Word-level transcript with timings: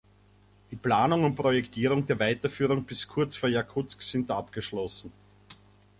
Die 0.71 0.75
Planung 0.75 1.25
und 1.25 1.35
Projektierung 1.35 2.07
der 2.07 2.17
Weiterführung 2.19 2.85
bis 2.85 3.07
kurz 3.07 3.35
vor 3.35 3.49
Jakutsk 3.49 4.01
sind 4.01 4.31
abgeschlossen. 4.31 5.11